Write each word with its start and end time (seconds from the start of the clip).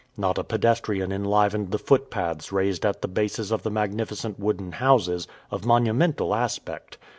Not 0.17 0.39
a 0.39 0.43
pedestrian 0.43 1.11
enlivened 1.11 1.69
the 1.69 1.77
footpaths 1.77 2.51
raised 2.51 2.87
at 2.87 3.03
the 3.03 3.07
bases 3.07 3.51
of 3.51 3.61
the 3.61 3.69
magnificent 3.69 4.39
wooden 4.39 4.71
houses, 4.71 5.27
of 5.51 5.63
monumental 5.63 6.33
aspect! 6.33 6.97